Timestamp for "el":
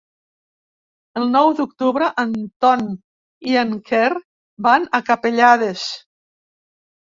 1.19-1.27